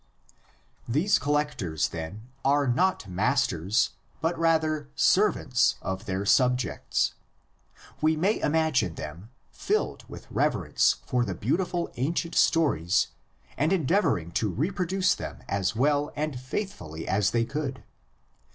[0.87, 7.13] These collectors, then, are not masters, but rather servants of their subjects.
[8.01, 13.09] We may imagine them, filled with reverence for the beautiful ancient stories
[13.55, 17.83] and endeavoring to reproduce them as well and faithfully as they could.